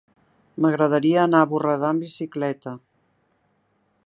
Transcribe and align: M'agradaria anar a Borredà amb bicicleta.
M'agradaria 0.65 1.19
anar 1.25 1.43
a 1.45 1.49
Borredà 1.53 1.91
amb 1.93 2.07
bicicleta. 2.07 2.75